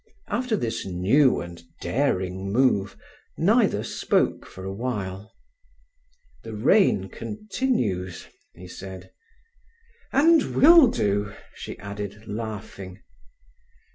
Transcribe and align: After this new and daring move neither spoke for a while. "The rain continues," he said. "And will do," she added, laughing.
After 0.29 0.57
this 0.57 0.83
new 0.83 1.41
and 1.41 1.61
daring 1.79 2.51
move 2.51 2.97
neither 3.37 3.83
spoke 3.83 4.47
for 4.47 4.65
a 4.65 4.73
while. 4.73 5.31
"The 6.41 6.55
rain 6.55 7.07
continues," 7.07 8.25
he 8.55 8.67
said. 8.67 9.11
"And 10.11 10.55
will 10.55 10.87
do," 10.87 11.35
she 11.53 11.77
added, 11.77 12.27
laughing. 12.27 13.03